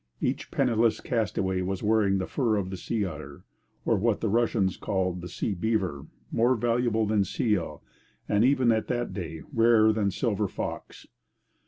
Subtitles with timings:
[0.19, 3.43] Each penniless castaway was wearing the fur of the sea otter,
[3.85, 7.83] or what the Russians called the sea beaver, more valuable than seal,
[8.27, 11.05] and, even at that day, rarer than silver fox.